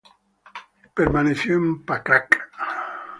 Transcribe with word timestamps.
Permaneció 0.95 1.53
en 1.57 1.85
Pakrac. 1.85 2.49